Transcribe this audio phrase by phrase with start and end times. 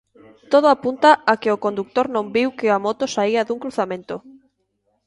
[0.51, 4.15] Todo apunta a que o condutor non viu que a moto saía dun cruzamento.